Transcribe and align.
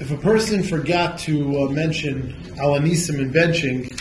If 0.00 0.10
a 0.10 0.16
person 0.16 0.62
forgot 0.62 1.18
to 1.20 1.60
uh, 1.60 1.68
mention 1.68 2.32
Alanisim 2.56 3.20
and 3.20 3.34
benching, 3.34 3.92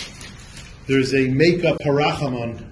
there's 0.88 1.14
a 1.14 1.28
makeup 1.28 1.78
harachamon 1.82 2.64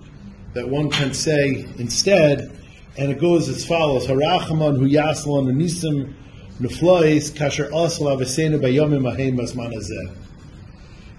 that 0.53 0.69
one 0.69 0.89
can 0.89 1.13
say 1.13 1.67
instead, 1.77 2.57
and 2.97 3.11
it 3.11 3.19
goes 3.19 3.49
as 3.49 3.65
follows: 3.65 4.07
Harachamon 4.07 4.77
hu 4.77 4.87
yaslan 4.87 5.51
anisim 5.51 6.13
neflois 6.61 7.29
kasher 7.33 7.67
asal 7.67 8.07
avesenu 8.15 8.61
bayomim 8.61 9.05
ahem 9.13 9.37
manazeh. 9.37 10.15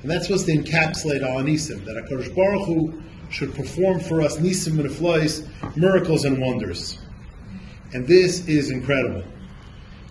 And 0.00 0.10
that's 0.10 0.28
supposed 0.28 0.46
to 0.46 0.56
encapsulate 0.56 1.20
Alanisim, 1.20 1.84
that 1.84 2.02
HaKadosh 2.08 2.34
Baruch 2.34 2.66
Hu 2.68 3.02
should 3.28 3.54
perform 3.54 4.00
for 4.00 4.22
us 4.22 4.38
nisim 4.38 4.80
neflois, 4.80 5.46
miracles 5.76 6.24
and 6.24 6.40
wonders. 6.40 6.98
And 7.92 8.08
this 8.08 8.48
is 8.48 8.70
incredible 8.70 9.24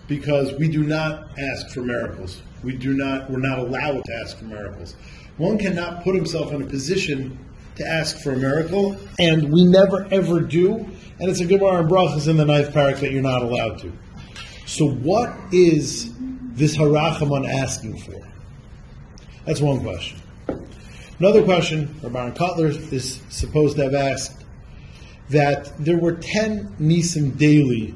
because 0.08 0.54
we 0.54 0.68
do 0.68 0.82
not 0.82 1.38
ask 1.38 1.68
for 1.68 1.82
miracles. 1.82 2.42
We 2.64 2.76
do 2.76 2.94
not, 2.94 3.30
we're 3.30 3.38
not 3.38 3.58
allowed 3.58 4.04
to 4.06 4.14
ask 4.14 4.38
for 4.38 4.46
miracles. 4.46 4.96
One 5.36 5.58
cannot 5.58 6.02
put 6.02 6.16
himself 6.16 6.52
in 6.52 6.62
a 6.62 6.66
position 6.66 7.38
to 7.76 7.86
ask 7.86 8.18
for 8.18 8.32
a 8.32 8.36
miracle, 8.36 8.96
and 9.20 9.52
we 9.52 9.64
never 9.64 10.08
ever 10.10 10.40
do. 10.40 10.74
And 11.20 11.30
it's 11.30 11.40
a 11.40 11.44
good 11.44 11.60
Gemara 11.60 11.82
and 11.82 11.90
brachas 11.90 12.26
in 12.26 12.36
the 12.36 12.44
ninth 12.44 12.70
parak 12.70 12.98
that 13.00 13.12
you're 13.12 13.22
not 13.22 13.42
allowed 13.42 13.78
to. 13.80 13.92
So, 14.66 14.88
what 14.88 15.32
is 15.52 16.12
this 16.54 16.76
harachamon 16.76 17.48
asking 17.48 17.98
for? 17.98 18.26
That's 19.44 19.60
one 19.60 19.80
question. 19.80 20.20
Another 21.18 21.42
question, 21.42 21.88
Rabban 22.00 22.36
Kotler 22.36 22.92
is 22.92 23.20
supposed 23.28 23.76
to 23.76 23.84
have 23.84 23.94
asked 23.94 24.44
that 25.30 25.72
there 25.78 25.98
were 25.98 26.12
ten 26.14 26.74
nisim 26.80 27.36
daily 27.36 27.94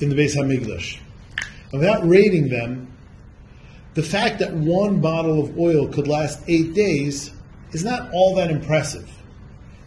in 0.00 0.08
the 0.08 0.14
Beis 0.14 0.36
Hamikdash 0.36 0.98
without 1.78 2.06
rating 2.06 2.48
them, 2.48 2.92
the 3.94 4.02
fact 4.02 4.40
that 4.40 4.52
one 4.52 5.00
bottle 5.00 5.40
of 5.40 5.58
oil 5.58 5.88
could 5.88 6.06
last 6.06 6.40
eight 6.48 6.74
days 6.74 7.30
is 7.72 7.84
not 7.84 8.10
all 8.12 8.34
that 8.36 8.50
impressive. 8.50 9.10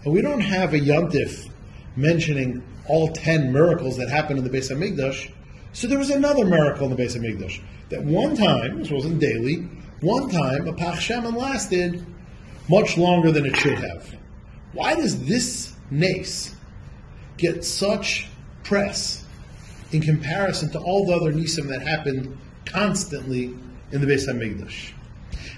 And 0.03 0.13
we 0.13 0.21
don't 0.21 0.41
have 0.41 0.73
a 0.73 0.79
yontif 0.79 1.49
mentioning 1.95 2.63
all 2.87 3.09
ten 3.09 3.51
miracles 3.53 3.97
that 3.97 4.09
happened 4.09 4.39
in 4.39 4.43
the 4.43 4.49
Beis 4.49 4.71
Hamikdash. 4.71 5.31
So 5.73 5.87
there 5.87 5.99
was 5.99 6.09
another 6.09 6.45
miracle 6.45 6.89
in 6.89 6.95
the 6.95 7.03
Beis 7.03 7.15
Hamikdash 7.15 7.61
that 7.89 8.03
one 8.03 8.35
time, 8.35 8.79
this 8.79 8.89
wasn't 8.89 9.19
daily, 9.19 9.67
one 10.01 10.29
time 10.29 10.67
a 10.67 10.73
pach 10.73 10.99
shaman 10.99 11.35
lasted 11.35 12.05
much 12.69 12.97
longer 12.97 13.31
than 13.31 13.45
it 13.45 13.55
should 13.57 13.77
have. 13.77 14.15
Why 14.73 14.95
does 14.95 15.25
this 15.25 15.73
nace 15.91 16.55
get 17.37 17.63
such 17.65 18.27
press 18.63 19.18
in 19.91 20.01
comparison 20.01 20.69
to 20.71 20.79
all 20.79 21.05
the 21.05 21.13
other 21.13 21.33
nisim 21.33 21.67
that 21.69 21.81
happened 21.81 22.37
constantly 22.65 23.55
in 23.91 24.01
the 24.01 24.07
Beis 24.07 24.27
Hamikdash. 24.27 24.91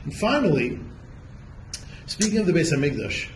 And 0.04 0.16
finally, 0.16 0.80
speaking 2.06 2.40
of 2.40 2.46
the 2.46 2.54
Beis 2.54 2.74
Hamikdash, 2.74 3.30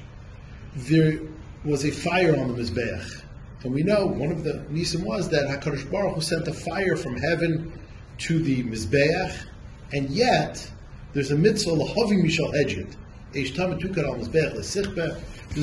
there 0.75 1.19
was 1.63 1.85
a 1.85 1.91
fire 1.91 2.39
on 2.39 2.55
the 2.55 2.61
Mizbeach. 2.61 3.21
And 3.63 3.73
we 3.73 3.83
know 3.83 4.05
one 4.05 4.31
of 4.31 4.43
the 4.43 4.63
nisim 4.71 5.03
was 5.03 5.29
that 5.29 5.47
HaKadosh 5.47 5.89
Baruch 5.91 6.15
Hu 6.15 6.21
sent 6.21 6.47
a 6.47 6.53
fire 6.53 6.95
from 6.95 7.17
heaven 7.17 7.73
to 8.19 8.39
the 8.39 8.63
Mizbeach, 8.63 9.45
and 9.93 10.09
yet 10.09 10.71
there's 11.13 11.31
a 11.31 11.35
mitzvah, 11.35 11.71
Lahavi 11.71 12.23
Mishal 12.23 12.55
Edget. 12.55 12.95
There's 13.31 13.51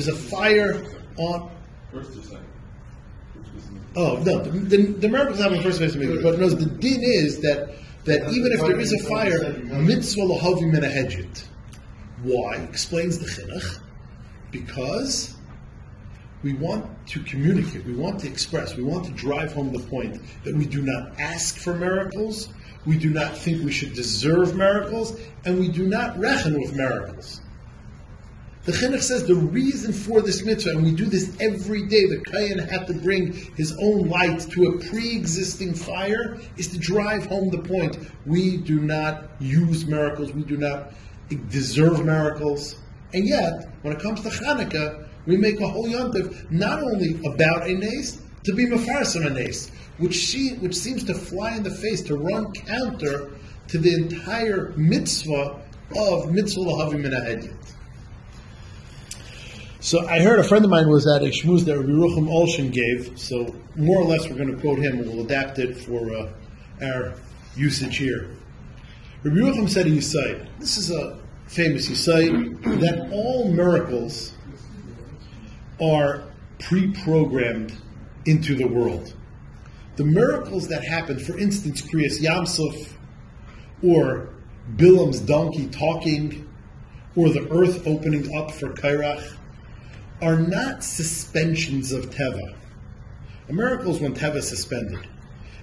a 0.07 0.15
fire 0.15 0.83
on. 1.17 1.51
First 1.91 2.17
or 2.17 2.23
second? 2.23 2.52
Oh 3.95 4.17
no, 4.23 4.41
the, 4.41 4.49
the, 4.49 4.77
the 4.93 5.09
miracles 5.09 5.39
happen 5.39 5.61
first 5.61 5.79
phase 5.79 5.95
but 5.95 6.39
no, 6.39 6.49
the 6.49 6.65
din 6.65 7.01
is 7.03 7.41
that 7.41 7.75
that 8.05 8.29
even 8.31 8.51
if 8.51 8.59
there 8.61 8.79
is 8.79 8.91
a 8.93 8.99
fire, 8.99 9.53
mitzvah 9.63 10.21
lahavi 10.21 10.71
min 10.71 11.29
Why? 12.23 12.55
Explains 12.55 13.19
the 13.19 13.25
chinuch. 13.25 13.79
Because 14.51 15.35
we 16.43 16.53
want 16.53 16.85
to 17.07 17.23
communicate, 17.23 17.85
we 17.85 17.93
want 17.93 18.19
to 18.19 18.27
express, 18.27 18.75
we 18.75 18.83
want 18.83 19.05
to 19.05 19.11
drive 19.11 19.53
home 19.53 19.71
the 19.71 19.79
point 19.79 20.21
that 20.43 20.53
we 20.53 20.65
do 20.65 20.81
not 20.81 21.17
ask 21.19 21.57
for 21.57 21.73
miracles, 21.73 22.49
we 22.85 22.97
do 22.97 23.09
not 23.09 23.37
think 23.37 23.63
we 23.63 23.71
should 23.71 23.93
deserve 23.93 24.55
miracles, 24.55 25.17
and 25.45 25.57
we 25.57 25.69
do 25.69 25.87
not 25.87 26.19
reckon 26.19 26.59
with 26.59 26.75
miracles. 26.75 27.39
The 28.65 28.71
Chinuch 28.71 29.01
says 29.01 29.25
the 29.25 29.35
reason 29.35 29.91
for 29.91 30.21
this 30.21 30.45
mitzvah, 30.45 30.69
and 30.69 30.83
we 30.83 30.93
do 30.93 31.05
this 31.05 31.35
every 31.41 31.85
day, 31.85 32.05
the 32.05 32.23
Kayan 32.31 32.59
had 32.59 32.87
to 32.87 32.93
bring 32.93 33.33
his 33.57 33.75
own 33.77 34.07
light 34.07 34.39
to 34.51 34.67
a 34.67 34.79
pre-existing 34.79 35.73
fire, 35.73 36.37
is 36.55 36.69
to 36.69 36.77
drive 36.77 37.25
home 37.25 37.49
the 37.49 37.57
point. 37.57 37.97
We 38.25 38.55
do 38.55 38.79
not 38.79 39.31
use 39.41 39.85
miracles, 39.85 40.31
we 40.31 40.43
do 40.43 40.55
not 40.55 40.93
deserve 41.49 42.05
miracles. 42.05 42.77
And 43.13 43.27
yet, 43.27 43.67
when 43.81 43.93
it 43.93 44.01
comes 44.01 44.21
to 44.21 44.29
Hanukkah, 44.29 45.09
we 45.25 45.35
make 45.35 45.59
a 45.59 45.67
whole 45.67 45.87
yontif 45.87 46.49
not 46.49 46.81
only 46.81 47.19
about 47.25 47.67
a 47.67 47.73
nace, 47.73 48.21
to 48.45 48.53
be 48.53 48.65
mafarsim 48.65 49.25
a 49.25 49.29
nace, 49.29 49.71
which, 49.97 50.15
she, 50.15 50.53
which 50.55 50.75
seems 50.75 51.03
to 51.03 51.13
fly 51.13 51.57
in 51.57 51.63
the 51.63 51.69
face, 51.69 52.01
to 52.03 52.15
run 52.15 52.53
counter 52.53 53.31
to 53.67 53.77
the 53.77 53.93
entire 53.93 54.71
mitzvah 54.77 55.59
of 55.97 56.31
mitzvah 56.31 56.61
lahavi 56.61 57.01
min 57.01 57.13
so 59.83 60.07
I 60.07 60.21
heard 60.21 60.39
a 60.39 60.45
friend 60.45 60.63
of 60.63 60.71
mine 60.71 60.87
was 60.87 61.05
at 61.05 61.23
a 61.23 61.25
shmuz 61.25 61.65
that 61.65 61.77
Rabbi 61.77 61.91
Rucham 61.91 62.29
Olshin 62.29 62.71
gave. 62.71 63.19
So 63.19 63.53
more 63.75 63.97
or 63.97 64.05
less, 64.05 64.29
we're 64.29 64.37
going 64.37 64.55
to 64.55 64.61
quote 64.61 64.79
him, 64.79 64.99
and 64.99 65.09
we'll 65.09 65.25
adapt 65.25 65.59
it 65.59 65.75
for 65.75 66.09
uh, 66.15 66.31
our 66.81 67.15
usage 67.57 67.97
here. 67.97 68.29
Rabbi 69.23 69.35
Rucham 69.35 69.69
said 69.69 69.87
in 69.87 69.95
Yisai, 69.95 70.47
this 70.57 70.77
is 70.77 70.89
a 70.89 71.19
famous 71.47 71.89
Yisai, 71.89 72.79
that 72.79 73.11
all 73.11 73.51
miracles 73.51 74.33
are 75.81 76.29
pre-programmed 76.59 77.73
into 78.25 78.55
the 78.55 78.65
world. 78.65 79.13
The 79.97 80.05
miracles 80.05 80.69
that 80.69 80.85
happen, 80.85 81.19
for 81.19 81.37
instance, 81.37 81.81
Kriyas 81.81 82.21
Yamsuf, 82.21 82.93
or 83.83 84.29
Bilam's 84.77 85.19
donkey 85.19 85.67
talking, 85.67 86.49
or 87.17 87.31
the 87.31 87.51
earth 87.51 87.85
opening 87.85 88.33
up 88.33 88.49
for 88.49 88.69
Kairach, 88.69 89.39
are 90.23 90.37
not 90.37 90.85
suspensions 90.85 91.91
of 91.91 92.09
Teva. 92.09 92.55
A 93.49 93.53
miracle 93.53 93.93
is 93.93 93.99
when 93.99 94.15
Teva 94.15 94.37
is 94.37 94.47
suspended. 94.47 95.05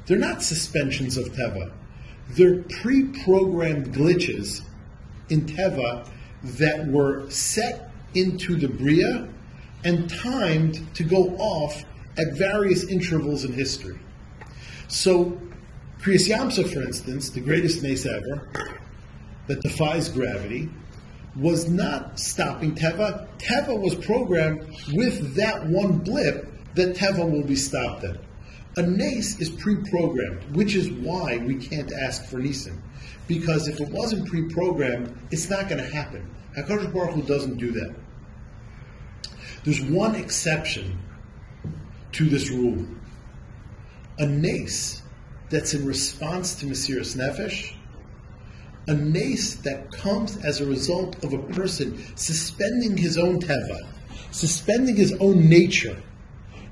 They're 0.05 0.19
not 0.19 0.43
suspensions 0.43 1.17
of 1.17 1.33
Teva. 1.33 1.73
They're 2.31 2.63
pre-programmed 2.63 3.95
glitches 3.95 4.61
in 5.31 5.47
Teva 5.47 6.07
that 6.43 6.87
were 6.87 7.29
set 7.31 7.91
into 8.15 8.57
the 8.57 8.69
Bria 8.69 9.29
and 9.83 10.11
timed 10.11 10.95
to 10.95 11.05
go 11.05 11.37
off 11.39 11.83
at 12.19 12.37
various 12.37 12.85
intervals 12.85 13.45
in 13.47 13.55
history. 13.55 13.99
So, 14.89 15.41
Kriyas 16.03 16.29
Yamsuf, 16.29 16.75
for 16.75 16.83
instance, 16.83 17.31
the 17.31 17.41
greatest 17.41 17.83
nace 17.83 18.05
ever, 18.05 18.47
that 19.47 19.63
defies 19.63 20.11
gravity, 20.11 20.69
was 21.41 21.69
not 21.69 22.19
stopping 22.19 22.75
Teva. 22.75 23.27
Teva 23.39 23.81
was 23.81 23.95
programmed 23.95 24.67
with 24.93 25.35
that 25.37 25.67
one 25.67 25.99
blip 25.99 26.47
that 26.75 26.95
Teva 26.95 27.29
will 27.29 27.43
be 27.43 27.57
stopped 27.57 28.05
at. 28.05 28.17
A 28.77 28.83
nace 28.83 29.41
is 29.41 29.49
pre-programmed, 29.49 30.55
which 30.55 30.77
is 30.77 30.91
why 30.91 31.39
we 31.39 31.57
can't 31.57 31.93
ask 31.93 32.27
for 32.27 32.39
nisim. 32.39 32.79
Because 33.27 33.69
if 33.69 33.81
it 33.81 33.89
wasn't 33.89 34.29
pre-programmed, 34.29 35.17
it's 35.31 35.49
not 35.49 35.69
going 35.69 35.83
to 35.83 35.91
happen. 35.91 36.29
HaKadosh 36.57 36.93
Baruch 36.93 37.15
Hu 37.15 37.23
doesn't 37.23 37.57
do 37.57 37.73
that. 37.73 37.95
There's 39.65 39.81
one 39.81 40.15
exception 40.15 40.99
to 42.13 42.29
this 42.29 42.51
rule. 42.51 42.87
A 44.19 44.27
nace 44.27 45.03
that's 45.49 45.75
in 45.75 45.85
response 45.87 46.55
to 46.57 46.67
Mesiris 46.67 47.17
Nefesh 47.17 47.75
a 48.87 48.95
nace 48.95 49.55
that 49.57 49.91
comes 49.93 50.37
as 50.45 50.61
a 50.61 50.67
result 50.67 51.23
of 51.25 51.33
a 51.33 51.39
person 51.53 52.03
suspending 52.17 52.97
his 52.97 53.19
own 53.19 53.41
teva, 53.41 53.87
suspending 54.31 54.97
his 54.97 55.13
own 55.21 55.49
nature, 55.49 55.97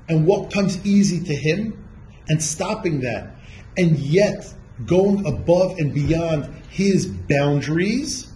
and 0.07 0.25
what 0.25 0.51
comes 0.51 0.83
easy 0.85 1.23
to 1.23 1.35
him, 1.35 1.87
and 2.27 2.41
stopping 2.41 3.01
that, 3.01 3.35
and 3.77 3.97
yet 3.99 4.53
going 4.85 5.25
above 5.25 5.77
and 5.77 5.93
beyond 5.93 6.45
his 6.69 7.05
boundaries. 7.05 8.27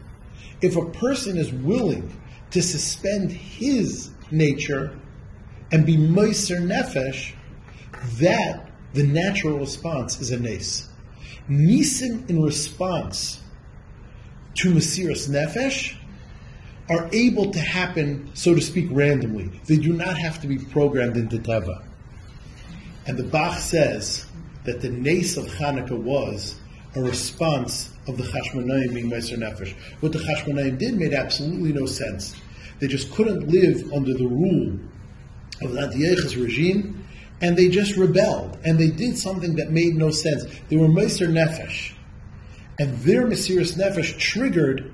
If 0.62 0.76
a 0.76 0.90
person 0.92 1.38
is 1.38 1.52
willing 1.52 2.18
to 2.52 2.62
suspend 2.62 3.32
his 3.32 4.10
nature 4.32 4.98
and 5.72 5.86
be 5.86 5.98
moiser 5.98 6.62
nefesh, 6.62 7.34
that 8.20 8.70
the 8.94 9.04
natural 9.04 9.60
response 9.60 10.22
is 10.22 10.32
a 10.32 10.40
nace. 10.40 10.88
Nisim 11.50 12.30
in 12.30 12.42
response 12.42 13.43
to 14.56 14.72
Mesiris 14.72 15.30
Nefesh 15.30 15.96
are 16.90 17.10
able 17.14 17.52
to 17.52 17.60
happen, 17.60 18.30
so 18.34 18.54
to 18.54 18.62
speak, 18.62 18.88
randomly. 18.92 19.50
They 19.66 19.78
do 19.78 19.94
not 19.94 20.18
have 20.18 20.42
to 20.42 20.48
be 20.48 20.58
programmed 20.58 21.18
into 21.18 21.38
Teva. 21.38 21.84
And 23.06 23.18
the 23.18 23.24
Bach 23.24 23.60
says 23.60 24.26
that 24.66 24.82
the 24.82 24.90
nace 24.90 25.38
of 25.38 25.46
Hanukkah 25.46 25.98
was 25.98 26.56
a 26.96 27.02
response 27.02 27.90
of 28.08 28.18
the 28.18 28.24
Chashmonaim 28.24 28.94
being 28.94 29.10
Meiser 29.10 29.38
Nefesh. 29.38 29.74
What 30.02 30.12
the 30.12 30.20
Chashmonaim 30.20 30.78
did 30.78 30.96
made 30.96 31.14
absolutely 31.14 31.74
no 31.74 31.86
sense. 31.86 32.36
They 32.80 32.88
just 32.88 33.12
couldn't 33.12 33.48
live 33.48 33.92
under 33.94 34.14
the 34.14 34.28
rule 34.28 34.78
of 35.62 35.74
the 35.74 35.80
Antiochus 35.80 36.36
regime, 36.36 37.06
and 37.42 37.58
they 37.58 37.70
just 37.70 37.96
rebelled, 37.98 38.58
and 38.64 38.78
they 38.78 38.90
did 38.90 39.18
something 39.18 39.56
that 39.56 39.72
made 39.72 39.96
no 39.96 40.12
sense. 40.12 40.46
They 40.70 40.78
were 40.78 40.88
Meiser 40.88 41.28
Nefesh, 41.28 41.94
and 42.80 42.98
their 43.00 43.26
Mesiris 43.28 43.76
Nefesh 43.78 44.18
triggered 44.18 44.92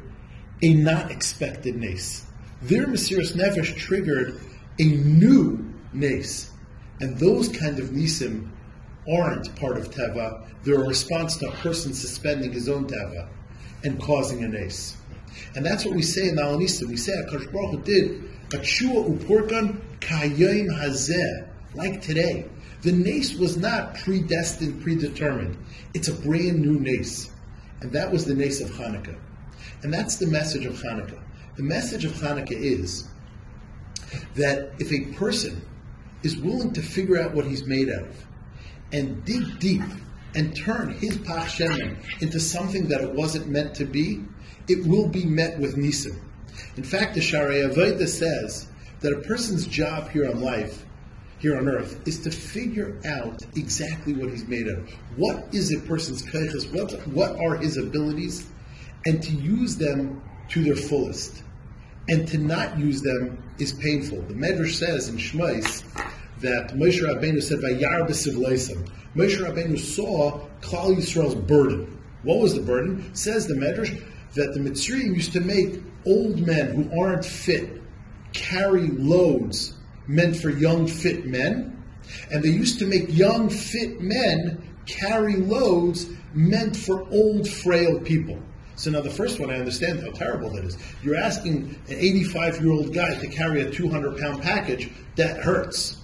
a 0.61 0.73
not 0.73 1.11
expected 1.11 1.75
nace. 1.75 2.25
Their 2.61 2.87
Mesiris 2.87 3.33
Nefesh 3.33 3.75
triggered 3.77 4.39
a 4.79 4.83
new 4.83 5.73
nace. 5.93 6.51
And 6.99 7.17
those 7.17 7.47
kind 7.47 7.79
of 7.79 7.89
nisim 7.89 8.49
aren't 9.09 9.55
part 9.55 9.77
of 9.77 9.89
Teva. 9.91 10.45
They're 10.63 10.83
a 10.83 10.87
response 10.87 11.37
to 11.37 11.47
a 11.47 11.51
person 11.51 11.93
suspending 11.93 12.51
his 12.51 12.67
own 12.67 12.87
Teva 12.87 13.29
and 13.83 14.01
causing 14.01 14.43
a 14.43 14.47
nace. 14.47 14.97
And 15.55 15.65
that's 15.65 15.85
what 15.85 15.95
we 15.95 16.01
say 16.01 16.29
in 16.29 16.39
Al 16.39 16.57
Nisim. 16.57 16.87
We 16.89 16.97
say 16.97 17.13
HaKadosh 17.13 17.51
Baruch 17.51 17.71
Hu 17.71 17.81
did 17.83 18.23
a 18.53 18.57
chua 18.57 19.17
upurkan 19.17 19.79
kayim 20.01 20.67
hazeh, 20.67 21.47
like 21.75 22.01
today. 22.01 22.45
The 22.81 22.91
nace 22.91 23.35
was 23.35 23.55
not 23.57 23.95
predestined, 23.95 24.81
predetermined. 24.81 25.57
It's 25.93 26.07
a 26.07 26.13
brand 26.13 26.59
new 26.59 26.79
nace. 26.79 27.29
And 27.81 27.91
that 27.93 28.11
was 28.11 28.25
the 28.25 28.33
nace 28.33 28.61
of 28.61 28.69
Hanukkah. 28.71 29.17
And 29.83 29.93
that's 29.93 30.17
the 30.17 30.27
message 30.27 30.65
of 30.65 30.73
Hanukkah. 30.75 31.19
The 31.55 31.63
message 31.63 32.05
of 32.05 32.13
Hanukkah 32.13 32.51
is 32.51 33.07
that 34.35 34.71
if 34.79 34.91
a 34.91 35.13
person 35.15 35.61
is 36.23 36.37
willing 36.37 36.73
to 36.73 36.81
figure 36.81 37.21
out 37.21 37.33
what 37.33 37.45
he's 37.45 37.65
made 37.65 37.89
of 37.89 38.25
and 38.91 39.23
dig 39.23 39.59
deep 39.59 39.81
and 40.35 40.55
turn 40.55 40.91
his 40.91 41.17
Pach 41.17 41.47
Shemen 41.47 41.97
into 42.21 42.39
something 42.39 42.87
that 42.89 43.01
it 43.01 43.11
wasn't 43.11 43.47
meant 43.47 43.75
to 43.75 43.85
be, 43.85 44.23
it 44.67 44.85
will 44.85 45.07
be 45.07 45.25
met 45.25 45.59
with 45.59 45.75
Nisim. 45.75 46.19
In 46.75 46.83
fact, 46.83 47.15
the 47.15 47.21
Sharei 47.21 47.69
Avodah 47.69 48.07
says 48.07 48.67
that 48.99 49.13
a 49.13 49.19
person's 49.21 49.65
job 49.65 50.09
here 50.09 50.29
on 50.29 50.41
life, 50.41 50.85
here 51.39 51.57
on 51.57 51.67
earth, 51.67 52.07
is 52.07 52.19
to 52.19 52.31
figure 52.31 52.99
out 53.05 53.41
exactly 53.55 54.13
what 54.13 54.29
he's 54.29 54.45
made 54.47 54.67
of. 54.67 54.89
What 55.15 55.53
is 55.53 55.73
a 55.73 55.79
person's 55.79 56.21
kaiches? 56.21 56.71
What, 56.73 57.07
what 57.07 57.39
are 57.39 57.55
his 57.55 57.77
abilities? 57.77 58.45
And 59.05 59.23
to 59.23 59.31
use 59.31 59.77
them 59.77 60.21
to 60.49 60.63
their 60.63 60.75
fullest 60.75 61.43
and 62.09 62.27
to 62.27 62.37
not 62.37 62.77
use 62.77 63.01
them 63.01 63.41
is 63.59 63.71
painful. 63.73 64.21
The 64.23 64.33
Medrash 64.33 64.75
says 64.75 65.07
in 65.09 65.17
Shmais 65.17 65.83
that 66.41 66.75
Moshe 66.75 67.01
Rabbeinu 67.01 67.41
said, 67.41 67.59
"Vayar 67.59 68.07
b'sivleisam." 68.07 68.89
Moshe 69.15 69.37
Rabbeinu 69.37 69.77
saw 69.77 70.39
Klal 70.61 70.95
Yisrael's 70.95 71.35
burden. 71.35 71.99
What 72.23 72.39
was 72.39 72.55
the 72.55 72.61
burden? 72.61 73.13
Says 73.13 73.47
the 73.47 73.53
Medrash 73.53 74.03
that 74.33 74.53
the 74.53 74.59
Mitzrayim 74.59 75.15
used 75.15 75.33
to 75.33 75.39
make 75.39 75.81
old 76.05 76.45
men 76.45 76.73
who 76.73 77.01
aren't 77.01 77.25
fit 77.25 77.81
carry 78.33 78.87
loads 78.87 79.73
meant 80.09 80.35
for 80.35 80.49
young 80.49 80.87
fit 80.87 81.25
men, 81.25 81.81
and 82.31 82.43
they 82.43 82.49
used 82.49 82.79
to 82.79 82.87
make 82.87 83.15
young 83.15 83.47
fit 83.47 84.01
men 84.01 84.61
carry 84.87 85.35
loads 85.35 86.07
meant 86.33 86.75
for 86.75 87.07
old 87.11 87.47
frail 87.47 87.99
people. 87.99 88.39
So 88.75 88.89
now 88.89 89.01
the 89.01 89.11
first 89.11 89.39
one, 89.39 89.51
I 89.51 89.59
understand 89.59 89.99
how 89.99 90.09
terrible 90.09 90.49
that 90.51 90.65
is. 90.65 90.77
You're 91.03 91.15
asking 91.15 91.79
an 91.89 91.95
85 91.95 92.61
year 92.61 92.71
old 92.71 92.93
guy 92.93 93.13
to 93.15 93.27
carry 93.27 93.61
a 93.61 93.69
200 93.69 94.17
pound 94.17 94.41
package, 94.41 94.89
that 95.15 95.37
hurts. 95.37 95.97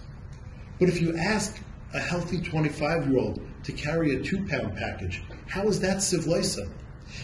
But 0.79 0.89
if 0.89 1.01
you 1.01 1.17
ask 1.17 1.57
a 1.93 1.99
healthy 1.99 2.39
25 2.39 3.09
year 3.09 3.17
old 3.17 3.41
to 3.63 3.71
carry 3.71 4.15
a 4.15 4.21
two 4.21 4.45
pound 4.45 4.75
package, 4.77 5.23
how 5.47 5.67
is 5.67 5.79
that 5.79 5.97
sivlesa? 5.97 6.69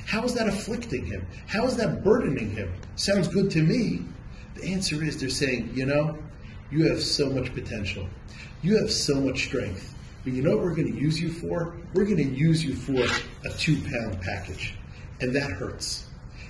How 0.05 0.23
is 0.23 0.33
that 0.33 0.47
afflicting 0.47 1.05
him? 1.05 1.27
How 1.47 1.65
is 1.65 1.75
that 1.75 2.03
burdening 2.03 2.49
him? 2.49 2.73
Sounds 2.95 3.27
good 3.27 3.51
to 3.51 3.61
me. 3.61 4.01
The 4.55 4.65
answer 4.65 5.03
is 5.03 5.19
they're 5.19 5.29
saying, 5.29 5.71
you 5.75 5.85
know, 5.85 6.17
you 6.71 6.87
have 6.89 7.01
so 7.01 7.29
much 7.29 7.53
potential. 7.53 8.07
You 8.61 8.77
have 8.77 8.91
so 8.91 9.15
much 9.15 9.45
strength. 9.45 9.93
But 10.23 10.33
you 10.33 10.41
know 10.41 10.51
what 10.51 10.59
we're 10.59 10.75
going 10.75 10.93
to 10.93 10.99
use 10.99 11.19
you 11.19 11.31
for? 11.31 11.75
We're 11.93 12.05
going 12.05 12.17
to 12.17 12.23
use 12.23 12.63
you 12.63 12.75
for 12.75 13.03
a 13.45 13.53
two 13.57 13.75
pound 13.81 14.21
package. 14.21 14.75
And 15.19 15.35
that 15.35 15.51
hurts. 15.51 16.05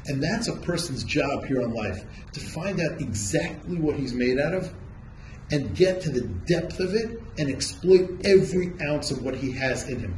And 0.07 0.21
that's 0.21 0.47
a 0.47 0.55
person's 0.57 1.03
job 1.03 1.45
here 1.45 1.61
on 1.61 1.73
life 1.73 2.03
to 2.33 2.39
find 2.39 2.79
out 2.81 2.99
exactly 2.99 3.77
what 3.77 3.95
he's 3.95 4.13
made 4.13 4.39
out 4.39 4.53
of 4.53 4.73
and 5.51 5.75
get 5.75 6.01
to 6.01 6.09
the 6.09 6.21
depth 6.21 6.79
of 6.79 6.95
it 6.95 7.21
and 7.37 7.49
exploit 7.49 8.09
every 8.25 8.73
ounce 8.81 9.11
of 9.11 9.23
what 9.23 9.35
he 9.35 9.51
has 9.51 9.87
in 9.89 9.99
him. 9.99 10.17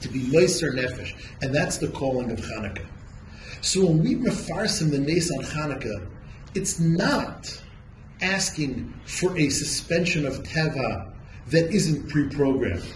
To 0.00 0.08
be 0.08 0.20
Meiser 0.20 0.74
Nefesh. 0.74 1.14
And 1.42 1.54
that's 1.54 1.78
the 1.78 1.88
calling 1.88 2.30
of 2.30 2.38
Hanukkah. 2.38 2.86
So 3.60 3.86
when 3.86 4.02
we 4.02 4.14
mefarsim 4.16 4.90
the 4.90 4.98
Nes 4.98 5.30
on 5.30 5.44
Hanukkah, 5.44 6.06
it's 6.54 6.78
not 6.78 7.60
asking 8.24 8.92
for 9.04 9.36
a 9.36 9.48
suspension 9.50 10.26
of 10.26 10.42
Teva 10.42 11.12
that 11.48 11.70
isn't 11.70 12.08
pre-programmed. 12.08 12.86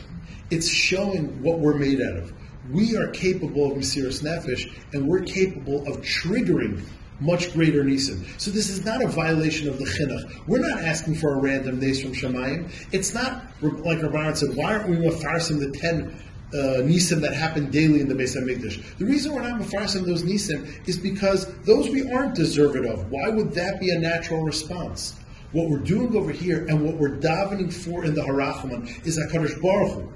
It's 0.50 0.68
showing 0.68 1.42
what 1.42 1.58
we're 1.58 1.76
made 1.76 2.00
out 2.00 2.16
of 2.16 2.32
we 2.70 2.96
are 2.96 3.08
capable 3.08 3.72
of 3.72 3.78
Mesiris 3.78 4.22
Nefesh, 4.22 4.70
and 4.92 5.06
we're 5.06 5.22
capable 5.22 5.86
of 5.88 5.98
triggering 6.02 6.82
much 7.20 7.52
greater 7.52 7.82
nisim. 7.82 8.24
So 8.40 8.50
this 8.50 8.68
is 8.68 8.84
not 8.84 9.02
a 9.02 9.08
violation 9.08 9.68
of 9.68 9.78
the 9.78 9.84
chinuch. 9.84 10.46
We're 10.46 10.60
not 10.60 10.82
asking 10.82 11.16
for 11.16 11.34
a 11.34 11.38
random 11.38 11.80
nace 11.80 12.00
from 12.00 12.12
Shemayim. 12.12 12.70
It's 12.92 13.12
not 13.12 13.44
like 13.60 13.98
Rabbanan 13.98 14.36
said, 14.36 14.54
why 14.54 14.76
aren't 14.76 14.88
we 14.88 14.96
mafarsim 14.96 15.58
the 15.58 15.76
ten 15.76 16.14
uh, 16.52 16.82
nisim 16.82 17.20
that 17.20 17.34
happen 17.34 17.70
daily 17.70 18.00
in 18.00 18.08
the 18.08 18.14
Beis 18.14 18.36
Hamikdash? 18.36 18.98
The 18.98 19.04
reason 19.04 19.34
we're 19.34 19.42
not 19.42 19.60
mafarsim 19.60 20.04
those 20.04 20.22
nisim 20.22 20.88
is 20.88 20.98
because 20.98 21.46
those 21.62 21.88
we 21.90 22.10
aren't 22.10 22.34
deserved 22.34 22.84
of. 22.86 23.10
Why 23.10 23.28
would 23.28 23.52
that 23.52 23.80
be 23.80 23.90
a 23.90 23.98
natural 23.98 24.42
response? 24.42 25.14
What 25.52 25.70
we're 25.70 25.78
doing 25.78 26.14
over 26.14 26.30
here 26.30 26.66
and 26.66 26.84
what 26.84 26.96
we're 26.96 27.16
davening 27.16 27.72
for 27.72 28.04
in 28.04 28.14
the 28.14 28.22
Harachman 28.22 29.06
is 29.06 29.18
HaKadosh 29.18 29.60
Baruch 29.62 29.92
Hu. 29.92 30.12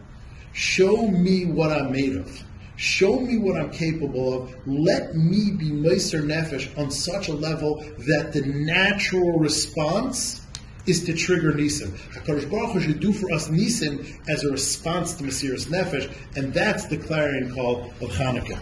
Show 0.53 1.09
me 1.09 1.47
what 1.47 1.73
I'm 1.73 1.91
made 1.91 2.17
of. 2.17 2.43
Show 2.77 3.21
me 3.21 3.39
what 3.39 3.57
I'm 3.57 3.71
capable 3.71 4.43
of. 4.43 4.55
Let 4.67 5.15
me 5.15 5.53
be 5.53 5.71
Meiser 5.71 6.23
Nefesh 6.23 6.77
on 6.77 6.91
such 6.91 7.29
a 7.29 7.33
level 7.33 7.77
that 7.99 8.33
the 8.33 8.43
natural 8.43 9.39
response 9.39 10.42
is 10.87 11.05
to 11.05 11.15
trigger 11.15 11.53
Nisim. 11.53 11.91
HaKadosh 12.15 12.51
Baruch 12.51 12.73
Hu 12.73 12.81
should 12.81 13.01
do 13.01 13.13
for 13.13 13.33
us 13.33 13.49
Nisim 13.49 14.19
as 14.29 14.45
a 14.45 14.51
response 14.51 15.15
to 15.15 15.25
Mesiris 15.25 15.67
Nefesh, 15.67 16.13
and 16.37 16.53
that's 16.53 16.87
the 16.87 16.97
clarion 16.97 17.55
call 17.55 17.93
of 18.01 18.11
Hanukkah. 18.11 18.61